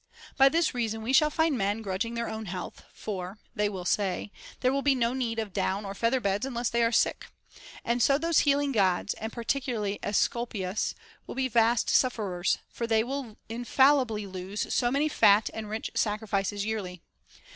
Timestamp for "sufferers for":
11.87-12.87